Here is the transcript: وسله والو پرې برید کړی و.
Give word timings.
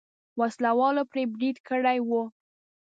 وسله 0.39 0.71
والو 0.79 1.03
پرې 1.11 1.23
برید 1.33 1.57
کړی 1.67 1.97
و. 2.07 2.09